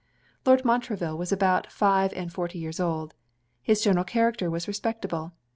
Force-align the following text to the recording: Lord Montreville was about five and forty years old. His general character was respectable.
Lord 0.47 0.65
Montreville 0.65 1.15
was 1.15 1.31
about 1.31 1.71
five 1.71 2.11
and 2.13 2.33
forty 2.33 2.57
years 2.57 2.79
old. 2.79 3.13
His 3.61 3.83
general 3.83 4.03
character 4.03 4.49
was 4.49 4.67
respectable. 4.67 5.33